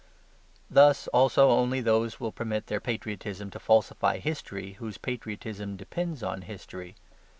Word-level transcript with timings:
Thus 0.67 1.07
also 1.09 1.51
only 1.51 1.79
those 1.79 2.19
will 2.19 2.31
permit 2.31 2.65
their 2.65 2.79
patriotism 2.79 3.51
to 3.51 3.59
falsify 3.59 4.17
history 4.17 4.71
whose 4.79 4.97
patriotism 4.97 5.77
depends 5.77 6.23
on 6.23 6.41
history. 6.41 6.95